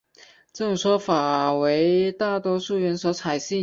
[0.51, 3.59] 这种说法为大多数人所采信。